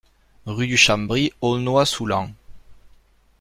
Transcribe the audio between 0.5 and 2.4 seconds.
de Chambry, Aulnois-sous-Laon